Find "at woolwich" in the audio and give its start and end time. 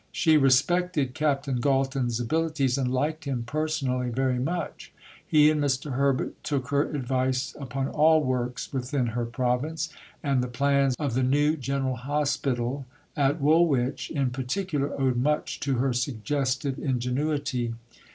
13.15-14.09